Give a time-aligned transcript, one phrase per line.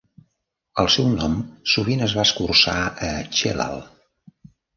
[0.83, 1.35] El seu nom
[1.73, 2.75] sovint es va escurçar
[3.11, 3.11] a
[3.43, 3.79] "Chelal".